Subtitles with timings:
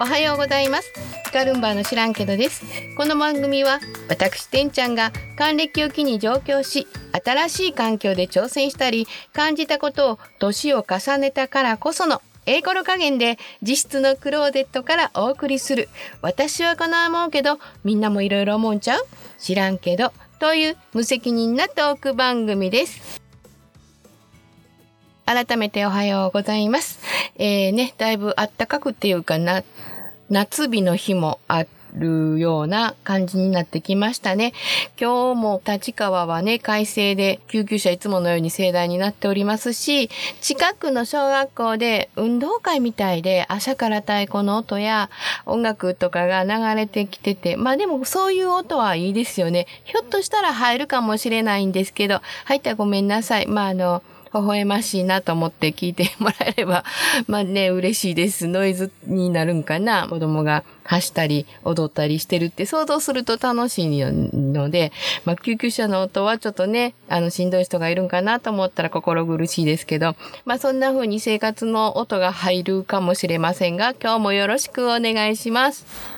[0.00, 0.92] おはようございます。
[1.34, 2.64] ガルンバーの知らんけどです。
[2.96, 6.86] この番組は私てんちゃんが還暦を機に上京し
[7.24, 15.88] 新しい環境で挑戦したり感じたことを年を重ねたからこその英語の加減で実質のクローゼットからお送りする。
[16.22, 19.06] 私はこの思うけどみんなもいろいろ思うんちゃう？
[19.40, 23.20] 知らんけどという無責任なトーク番組です。
[25.26, 27.00] 改めておはようございます。
[27.36, 29.62] えー、ね、だいぶあったかくっていうかな、
[30.30, 31.64] 夏日の日もあ
[31.94, 34.52] るような感じになってきましたね。
[35.00, 40.10] 今日も立川はね、快晴で救急車いつものように盛大になっておりますし、
[40.40, 45.10] 近くの小学校で運動会みたいで朝から太鼓の音や
[45.46, 49.66] 音楽とかが流れてきてて、まあでもそういう音はいいですよね。
[49.84, 53.46] ひょっとしたら入るかもしれないんですけど、入ったらごめんなさい。
[53.46, 56.84] まああの、微笑ましいなと思って聞いてもらえれば、
[57.26, 58.46] まあね、嬉しいです。
[58.46, 60.06] ノイズになるんかな。
[60.08, 64.92] 子供が走ったり踊ったりしてるって想像すると楽しいので、
[65.24, 76.17] まあ救急車の音はちょっとね、あのしんどい人がいるんかなと思ったら心苦しいですけど、まあそんな風に生活の音が入るかもしれませんが、今日もよろしくお願いします。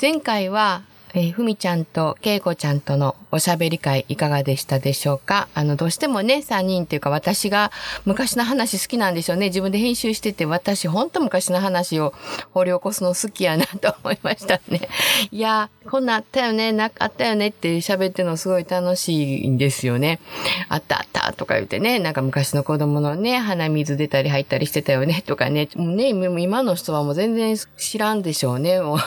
[0.00, 5.48] 前回はえー、ふみちゃんとけいこちゃんとのおしゃべり会いかがでしたでしょうか？
[5.54, 7.72] あの、どうしてもね、3人っていうか私が
[8.04, 9.46] 昔の話好きなんでしょうね。
[9.46, 12.14] 自分で編集してて私ほんと昔の話を
[12.52, 14.88] 掘り起こすの好きやなと思いましたね。
[15.32, 20.20] いや、こんなあったよね、なかったよねって喋ってのすごい楽しいんですよね。
[20.68, 25.68] あったあったとか言ってね、なんか昔の子供のね、鼻水出たり入ったりしてたよねとかね。
[25.74, 28.80] もうね、今の人はもう全然知らんでしょうね。
[28.80, 28.98] もう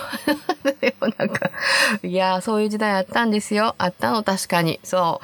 [0.63, 1.51] でもなんか
[2.01, 3.75] いや、そういう時代あったんですよ。
[3.77, 4.79] あったの、確かに。
[4.83, 5.21] そ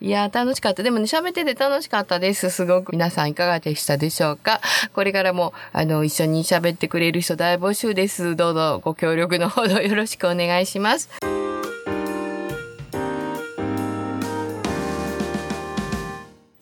[0.00, 0.04] う。
[0.04, 0.82] いや、楽しかった。
[0.82, 2.50] でもね、喋ってて楽しかったです。
[2.50, 2.92] すごく。
[2.92, 4.60] 皆さんいかがでしたでしょうか？
[4.94, 8.36] これからも、あの、一緒に喋ってくれる人大募集です。
[8.36, 11.10] どうぞご協力のほどよろしくお願いします。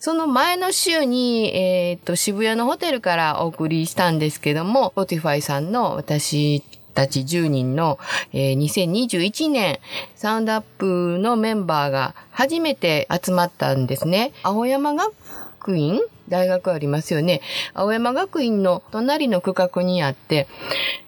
[0.03, 6.65] その前の週に、えっ、と、渋谷のホテルからお送りしたんですけども、Spotify さんの私
[6.95, 7.99] たち10人の、
[8.33, 9.79] えー、2021年
[10.17, 14.33] サウンドアップのメンバーが初めて集まったんですね。
[14.43, 16.01] 青山学院？
[16.31, 17.43] 大学ありますよね。
[17.75, 20.47] 青山学院の隣の区画にあって、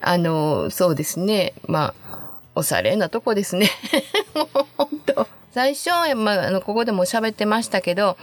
[0.01, 1.55] あの、そうですね。
[1.67, 3.71] まあ、おしゃれなとこですね。
[4.35, 5.27] もう本当。
[5.53, 8.17] 最初、まあ、あの、ここでも喋ってましたけど、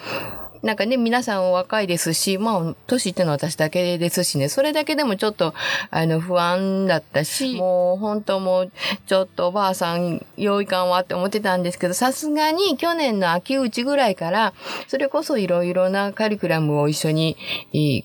[0.61, 5.53] なんかね、皆さんお若いですし、まあ、年ってのは私だけですしね、それだけでもちょっと、
[5.89, 8.71] あの、不安だったし、もう本当もう、
[9.07, 14.53] ちょっとおばあさん、用意感はって思ってたんですけど、さすがに去年の秋口ぐらいから、
[14.89, 17.37] それこそいろいろなカリキュラムを一緒に、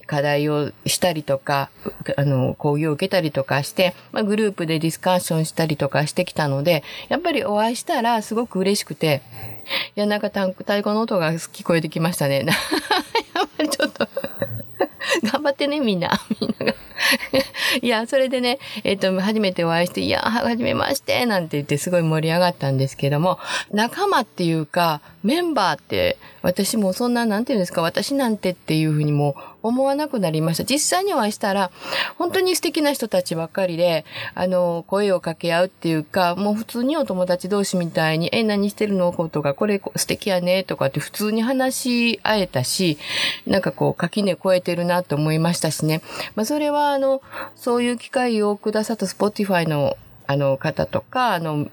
[0.07, 1.71] 課題をしたりとか、
[2.17, 9.23] あの、講義を受けたりとかして、まあ、グループでディスカッションしたりとかしてきたので、やっぱりお会いしたらすごく嬉しくて、
[9.97, 12.45] いや、なんか太鼓の音が聞こえてきましたね。
[13.35, 14.09] やっぱりちょっと
[15.31, 16.21] 頑張ってね、みんな。
[16.41, 16.75] みんなが
[17.83, 23.39] いや、それでね、えっ、ー、と、初めてお会いして、いや、はじめまして、なんて言ってすごい盛り上がったんですけども、
[23.73, 30.65] 仲間っていうか、メンバーって、私もそんな、なんて言うんですか、私なんてっていうふうにも思わなくなりました。
[30.65, 31.71] 実際にお会いしたら、
[32.19, 34.05] 本当に素敵な人たちばっかりで、
[34.35, 39.11] あの、声を掛け合うっていうか、もう普通にお友達同士みたいに、え、何してるの？
[39.31, 41.75] とか、これ素敵やねとかって普通に話
[42.17, 42.99] し合えたし、
[43.47, 46.03] なんかこう、垣根超えてるなと思いましたしね。
[46.35, 47.23] まあ、それは、あの、
[47.57, 49.97] そういう機会をくださった Spotify の
[50.27, 51.69] あの方とか、あの、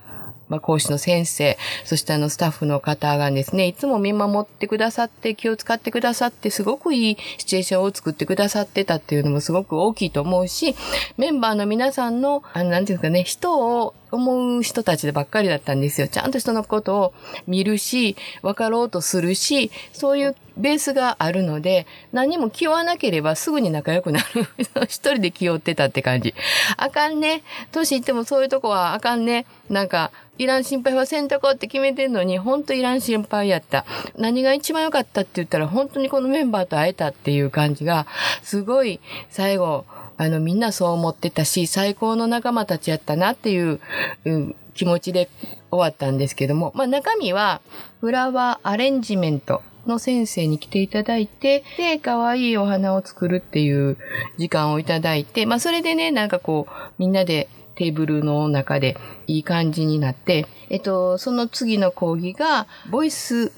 [0.51, 10.75] まあ、講師の先生、そしてあのスタッフの方がですね、いつも見守ってくださって、気を使ってくださって、すごくいいシチュエーションを作ってくださってたっていうのもすごく大きいと思うし、
[11.15, 16.07] メンバーの皆さんの、あの、なんていうんですかね、人を思う人たちでばっかりだったんですよ。
[16.07, 17.13] ちゃんと人のことを
[17.47, 24.47] 見るし、分かろうとするし、そういうベースがあるので、何も気負わなければすぐに仲良くなる。
[24.83, 26.35] 一人で気負ってたって感じ。
[26.77, 27.43] あかんね。
[27.71, 29.45] 年いってもそういうとこはあかんね。
[29.69, 30.11] なんか、
[30.41, 33.85] いらん心配はせんとこって決めてんのに、ほんといらん心配やった。
[34.17, 38.07] 何が一番良かったって言ったら、本当にこのメンバーと会えたっていう感じが、
[38.41, 38.99] すごい
[39.29, 39.85] 最後、
[40.17, 43.79] あの、みんなそう思ってたし、最高の仲間たちやったなっていう、
[44.25, 45.29] うん、気持ちで
[45.69, 47.61] 終わったんですけども、まあ中身は、
[47.99, 53.95] フラワーアレンジメントの先生に来ていただいて、で、可愛いお花を作るっていう
[54.39, 57.47] 時間をいただいて、まあそれでね、なんかこう、みんなで
[57.81, 58.95] テーブルの中で
[59.25, 63.51] いい感じになって、えっと、その次の講義が、ボイス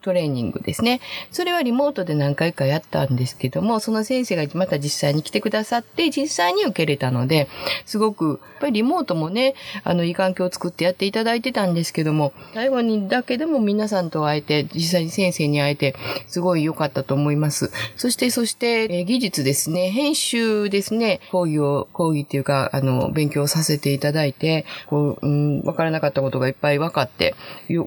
[0.00, 1.00] トレーニングですね。
[1.30, 7.48] それはリモートで何回かやったんですけども、その先生がまた実際に来てくださって、実際に受けれたので、
[7.86, 9.54] すごく、やっぱりリモートもね、
[9.84, 15.94] あの、いい環境を作ってやっていただいてたんですけども、最後にだけでも皆さんと会えて、実際に先生に会えて、
[16.26, 17.70] すごい良かったと思います。
[17.96, 27.34] そして、そして、え、技術ですね、編集ですね、講義を、講義っていうか、あの、勉強させていただいて、こう、うん、わからなかったことがいっぱい分かって、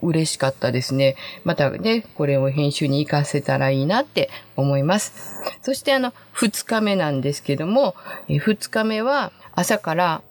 [0.01, 1.15] 嬉しかったですね。
[1.43, 5.41] またね、これを編集に活かせたらいいなって思います。
[5.61, 7.95] そしてあの、2日目なんですけども、
[8.27, 10.21] 2日目は朝から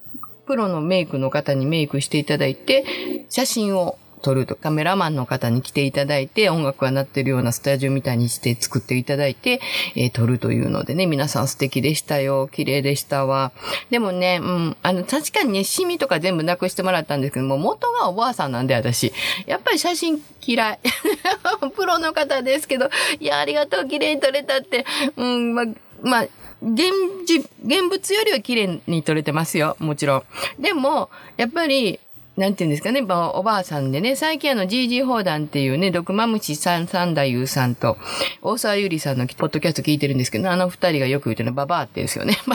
[0.46, 2.84] プロのメイクの方にメイクしていただいて、
[3.28, 9.60] 写真を撮ると、カメラマンの方に来ていただいて、音楽が鳴ってるようなスタジオみたいにして作っていただいて、
[9.96, 12.48] えー、撮るというのでね、皆さん素敵でしたよ。
[12.48, 13.52] 綺麗でしたわ。
[13.90, 19.12] でもね、うん、あの、確かにね、シミとか全部なくしてもらったんですけども、元がおばあさんなんで私。
[19.46, 20.78] やっぱり写真嫌い。
[21.74, 24.84] プロの方ですけど、いや、ありがとう、綺麗に撮れたって。
[25.16, 25.64] うん、ま、
[26.02, 26.26] ま、
[26.62, 26.92] 現
[27.26, 29.76] 実、現物よりは綺麗に撮れてますよ。
[29.78, 30.62] もちろん。
[30.62, 31.98] でも、やっぱり、
[32.36, 37.98] なんていうんですかね、おばあさんでね、最近あの GG 砲弾っていうね、毒マムシさん、三太夫さんと、
[38.40, 42.38] 大沢ゆりさんのポッドキャスト聞いてるんですけど、あの二人がよく言ってるのババアってですよね。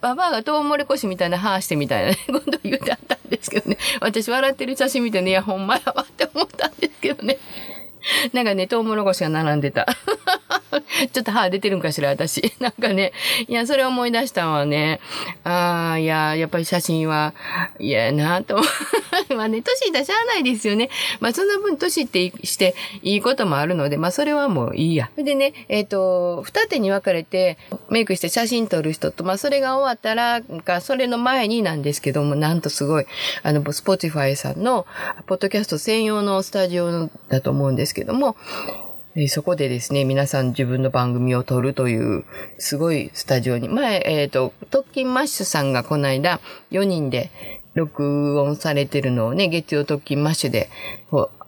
[0.00, 3.78] ババアがトウモロコシみたいな歯してみたいな、ね、 こと言ってあったんですけどね。
[4.00, 7.38] 私笑ってる写真見てね、いや、ほんまやわって思ったんですけどね。
[8.32, 9.86] なんかね、トウモロコシが並んでた。
[11.12, 12.52] ちょっと歯出てるんかしら、私。
[12.60, 13.12] なんかね、
[13.46, 15.00] いや、それ思い出したわね。
[15.44, 17.34] ああ、いや、やっぱり写真は
[17.78, 18.56] 嫌やなと。
[19.34, 20.90] まあね、年出しゃあないですよね。
[21.20, 25.10] まあその分年ってしていいこともあるので、まあそれはもういいや。
[25.16, 33.06] でね、えっ、ー、と、二手に分かれてメイクして写真撮る人と、まあそれが終わったら、か、それの前になんですけども、なんとすごい、
[33.42, 34.86] あの、 Spotify さんの、
[35.26, 38.36] ポッドキャスト専用のスタジオだと思うんですけども、
[39.26, 42.24] そこでですね、皆さん自分の番組を撮るという、
[42.58, 43.68] すごいスタジオに。
[43.68, 47.30] 前、えっ、ー、と、トッキンマッシュさんがこの間、4人で
[47.74, 50.68] 録音されてるのをね、月曜トッキンマッシュで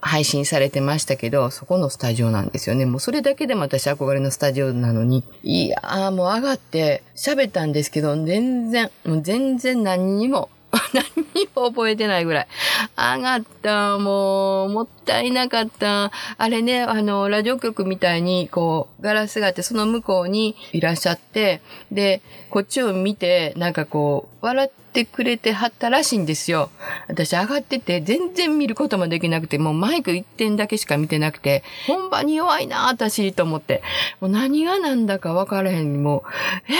[0.01, 2.85] 配信されてましたけど、そこのスタジオなんですよね。
[2.85, 10.49] もうそれだけでも私憧れのスタジオなのに、いやーもう上がって喋ったんですけど、全然、もう全然何にも
[10.93, 12.47] 何も覚えてないぐらい。
[12.97, 16.11] 上がった、もう、もったいなかった。
[16.37, 26.69] あれね、あの、ラジオ局みたいに、こう、ガラスがあって、その向こうにいらっしゃって、で、こっちを見て、なんかこう、笑ってくれてはったらしいんですよ。
[27.11, 33.83] 私上がってて、全然見ることもできなくて、もうマイク一点だけしか見てなくて、本番に弱いな、私、と思って。
[34.19, 36.23] もう何が何だか分からへんにも
[36.67, 36.71] う、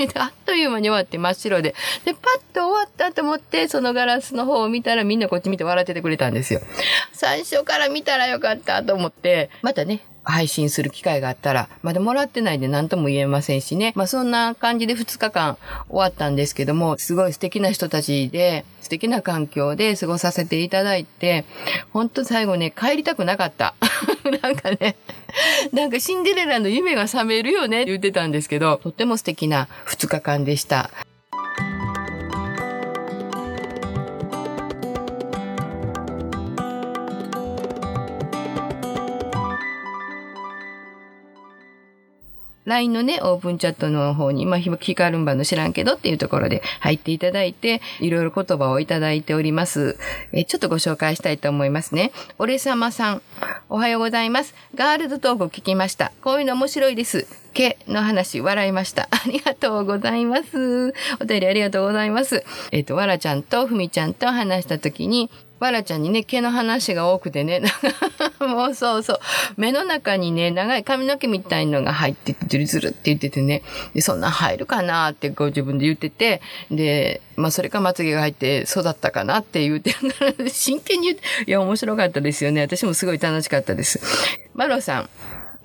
[0.00, 1.74] えー、あっという間に終わって真っ白で。
[2.04, 6.60] で、パッと終わったと思って、そのガラスの方を見たらみんなこっち見て笑っててくれたんですよ。
[7.12, 13.92] 最初から見たらよかったと思って、またね、配信する機会があったら、まだもらってないで何とも言えませんしね。
[13.94, 15.56] まあそんな感じで2日間
[15.88, 21.44] 終わったんですけども、すごい素敵な人たちで、素敵な環境で過ごさせていただいて、
[21.92, 23.74] ほんと最後ね、帰りたくなかった。
[24.42, 24.96] なんかね、
[25.72, 30.90] なんかシンデレラの夢が覚めるよねって言ってたんですけど、とっても素敵な2日間でした。
[42.64, 49.98] LINE のね、オープンチャットの方に、まあ、ヒカルンバの知らんけどっていうところで入っていただいて、いろいろ言葉をいただいております。
[50.32, 52.12] えちょっとご紹介したいと思いますね。
[52.38, 53.22] 俺様さん、
[53.68, 54.54] おはようございます。
[54.74, 56.12] ガールズトーク聞きました。
[56.22, 57.26] こういうの面白いです。
[57.52, 59.08] 毛の話、笑いました。
[59.12, 60.92] ありがとうございます。
[61.20, 62.44] お便りありがとうございます。
[62.72, 65.30] えっ、ー、と、わらちゃんとふみちゃんと話したときに、
[65.60, 67.62] わらちゃんにね、毛の話が多くてね、
[68.40, 69.18] もうそうそう、
[69.56, 73.62] 目の中にね、長い髪の毛みたいのが入ってて、ズルズルって言っててね、
[73.94, 79.94] でそんな入るかなってこう自分で言ってて、で、まあそれかまつげが入って育ったかなって言うて、
[80.50, 82.60] 真剣に言って、いや、面白かったですよね。
[82.60, 84.00] 私もすごい楽しかったです。
[84.54, 85.08] マロさん。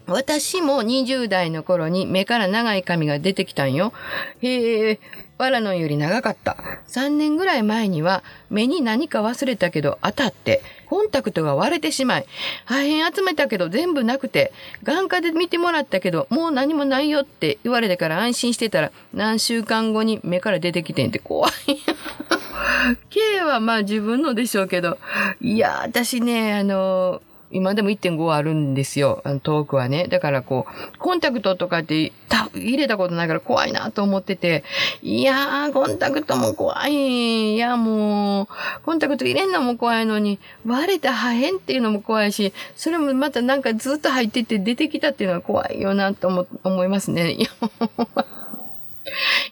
[0.10, 3.94] 私も20代の頃に目から長い髪が出てきたんよ。
[4.42, 5.00] へえ、
[5.40, 6.58] わらのより長かった。
[6.88, 12.26] 3年ぐらい前には目に何か忘れたけど当たって、コンタクトが割れてしまい、
[12.66, 14.52] 破片集めたけど全部なくて、
[14.84, 21.52] 眼科で見てもらったけどもう何もないよって言われてから安心してたら何週間後に目から出てきてんって怖い。
[23.10, 24.98] K はまあ自分のでしょうけど、
[25.40, 29.24] いや、私ね、あの、今でも1.5あるんですよ。
[29.44, 30.08] 遠くはね。
[30.08, 32.14] だからこう、コンタクトとかって
[32.54, 34.64] 入れたことないから怖いなと思ってて、
[35.02, 37.56] いやー、コンタクトも怖い。
[37.56, 38.48] いや、もう、
[38.84, 47.32] コンタクト入れんのも怖いのに、割れた破片っていうのも怖いし、それもまたなんかずっと入ってて出てきたっていうのは怖いよなと思思いますね。
[47.32, 47.50] いや、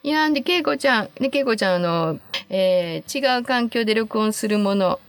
[0.04, 5.00] いやんで、けいこちゃん、ね、けいこちゃん、あの、えー、違う環境で録音するもの、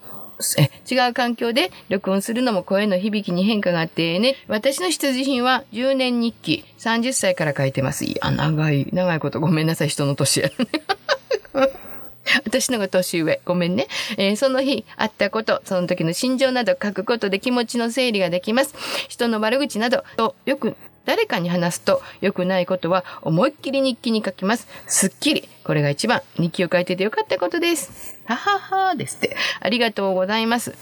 [0.59, 4.37] え違う環境で録音するのも声の響きに変化があってね。
[4.47, 6.65] 私の必需品は10年日記。
[6.79, 8.05] 30歳から書いてます。
[8.05, 10.51] いや、長い、長いことごめんなさい、人の年や。
[12.45, 13.41] 私のが年上。
[13.45, 13.89] ごめんね。
[14.17, 18.75] えー、その日、あったこと、その時の心情など書くことで気持ちの整理ができます。
[19.09, 20.77] 人の悪口などとよく
[21.09, 24.69] 誰かに話すと良くないことは思いっきり日記に書きます。
[24.87, 25.49] すっきり。
[25.65, 26.21] これが一番。
[26.37, 28.21] 日記を書いててよかったことです。
[28.27, 29.35] はははですって。
[29.61, 30.75] ありがとうございます。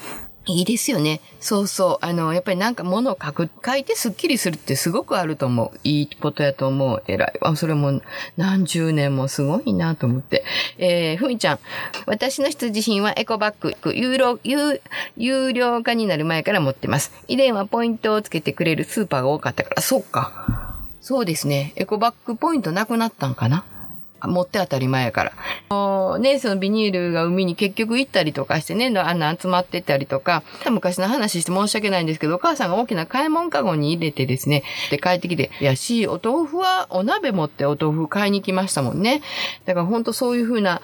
[0.46, 1.20] いいですよね。
[1.38, 2.04] そうそう。
[2.04, 5.78] あの、やっぱりなんか物を書く、書いてスッキリするってすごくあると思う。
[5.84, 7.04] いいことやと思う。
[7.06, 7.54] 偉いわ。
[7.54, 8.00] それも
[8.36, 10.44] 何十年もすごいなと思って。
[10.78, 11.58] えー、ふみちゃん。
[12.06, 13.94] 私の必需品はエコバッグ。
[13.94, 14.80] 有料、有、
[15.16, 17.12] 有料化になる前から持ってます。
[17.28, 19.82] 以前はポイントをつけてくれるスーパーが多かったから。
[19.82, 20.76] そうか。
[21.00, 21.72] そうですね。
[21.76, 23.64] エコバッグポイントなくなったんかな
[24.22, 25.32] 持って当たり前やから。
[26.18, 39.22] ね、そのビニールが海に結局行ったりとかしてね、あんな集まってたりとか、昔の話して申し訳ないんですけど、お母さんが大きな買い物かごに入れてですね、で帰ってきて、いやし、お豆腐はお鍋持ってお豆腐買いに来ましたもんね。
[39.64, 40.80] だから本当そういう風な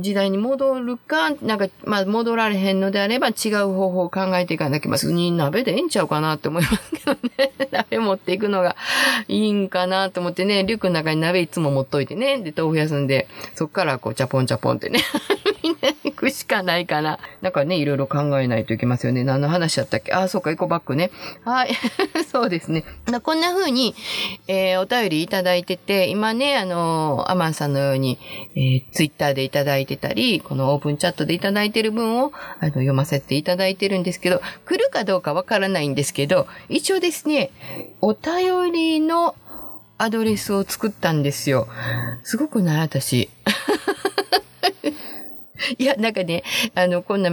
[0.00, 7.52] 時代に戻るか、なんか、まあ戻られへんのであれば違う方法を考えていかなきゃいけ、まあ、に鍋でええんちゃうかなって思いますけどね。
[7.70, 8.76] 鍋持っていくのが
[9.28, 15.00] いいんかなと思ってね、リュックの中に鍋いつも持っといてね、で、豆腐休んで、そっからこう、チャポンチャポンってね
[15.62, 17.18] みんな行くしかないかな。
[17.40, 19.24] なんかね、いろいろ考えないといけますよね。
[19.24, 20.12] 何の話だったっけ？
[20.12, 21.10] あ、そうか、エコバッグね。
[21.44, 21.70] はい。
[22.30, 22.84] そうですね。
[23.22, 23.94] こんな風に、
[24.48, 28.18] えー、お便りいただいてて、今ね、あのー、アマンさんのように、
[28.56, 37.50] えー、ツイッターでいただいてたり、このオープンチャットでいただいてる分を、あの、読ませていただいてるんですけど、来るかどうかわからないんですけど、一応ですね、
[38.00, 39.34] お便りの
[40.02, 41.68] アドレスを作ったんですよ。
[42.24, 42.80] すごくない？
[42.80, 43.30] 私。
[45.78, 46.42] いや、なんかね、
[46.74, 47.30] あの、こんな、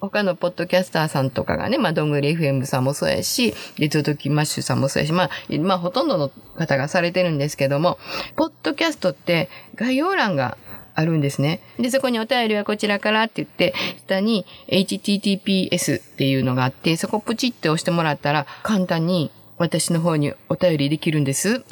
[0.00, 7.96] 他のポッドキャスターさんとかがね、まあ、どんぐり FM さんもそうやし、レトドキマッシュさんもそうやし、まあ、まあ、ほとんどの方がされてるんですけども、
[8.34, 10.58] ポッドキャストって概要欄が
[10.96, 11.60] あるんですね。
[11.78, 13.72] で、そこにお便りはこちらからって言って、
[14.04, 21.62] 下に https っていうのがあって、そこプチって押してもらったら、簡単に私の方にお便りできるんです。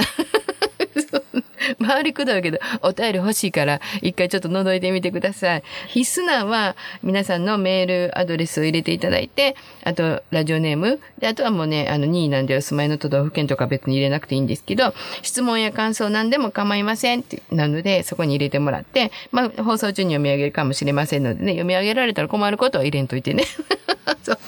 [1.85, 5.63] 回りくどいけど、お便り欲しいから、一回ちょっと覗いてみてください。
[5.89, 11.01] 必須なは、皆さんのメールアドレスを入れていただいて、あと、ラジオネーム。
[11.19, 23.45] で、あとはもうね、あの、2位なんでお住まいの都道府県とか別に入れなくていいんですけど、質問や感想なんでも構いませんって、なので、そこに入れてもらって、まあ、放送中に読み上げるかもしれませんのでね、読み上げられたら困ることは入れんといてね。
[24.23, 24.39] そう。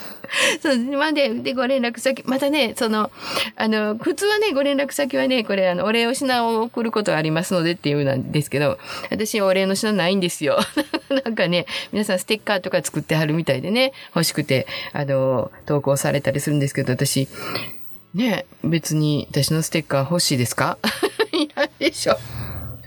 [0.60, 3.10] そう、まで、で、ご連絡先、またね、その、
[3.56, 8.78] あの、普通はね、ご連絡先はね、これ、あの、お礼を品を送ることがありますのでっていうなんですけど、
[9.10, 10.58] 私お礼の品ないんですよ。
[11.24, 17.28] なんかね、皆さんステッカーとか作ってはるみたいでね、欲しくて、あの、投稿されたりするんですけど、私、
[18.14, 20.78] ね、別に私のステッカー欲しいですか？
[21.32, 22.16] いないでしょ。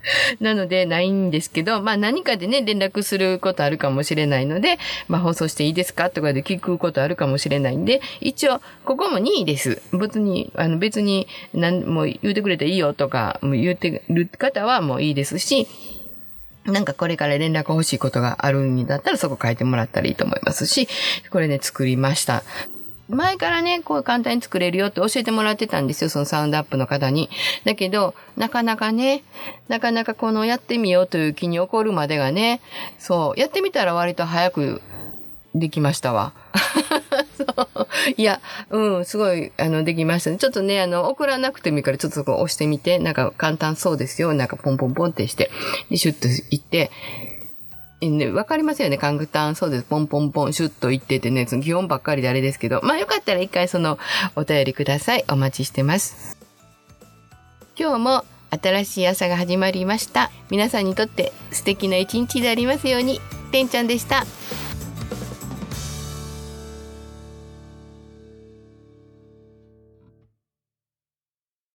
[0.39, 9.81] なのでないんですけど、まあ何かでね、連絡することあるかもしれないので、まあ放送していいですかとかで聞くことあるかもしれないんで、一応、ここも2位です。
[9.93, 15.67] 別に、あの別に何も言うてくれていいよとか、言ってる方はもういいですし、
[16.65, 20.87] なんかこれから連絡欲しいことがあるんだったらそこ書いてもらったらいいと思いますし、
[21.29, 22.43] これね、作りました。
[23.13, 27.29] 前からね、こう簡単に作れるよって教えてもらってたんですよ、そのサウンドアップの方に。
[27.65, 29.23] だけど、なかなかね、
[29.67, 32.61] なかなかこのやってみようという気に起こるまでがね、
[32.99, 34.81] そう、やってみたら割と早く
[35.55, 36.33] できましたわ。
[37.37, 40.37] そういや、うん、すごい、あの、できましたね。
[40.37, 44.33] ちょっとね、あの、送らなくてもいいから、ちょっとそこ押してみて、なんか簡単そうですよ。
[44.33, 45.51] なんかポンポンポンってして、
[45.89, 46.91] で、シュッといって、
[48.09, 49.55] ね、わかりますよね、カングタン。
[49.55, 49.83] そうです。
[49.83, 53.97] ポンポンポン、シュッと言っててね、その基本ばっかりであれですけど、まあよかったら一回その
[54.35, 55.25] お便りください。
[55.29, 56.37] お待ちしてます。
[57.77, 60.31] 今日も新しい朝が始まりました。
[60.49, 63.19] 皆さんにとって素敵な一日でありますように、
[63.51, 64.25] てんちゃんでした。